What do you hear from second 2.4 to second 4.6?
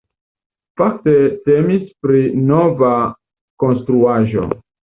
nova konstruaĵo.